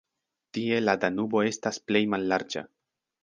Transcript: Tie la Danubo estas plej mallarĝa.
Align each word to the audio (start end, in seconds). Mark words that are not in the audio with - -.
Tie 0.57 0.79
la 0.85 0.95
Danubo 1.03 1.43
estas 1.51 1.79
plej 1.91 2.03
mallarĝa. 2.15 2.65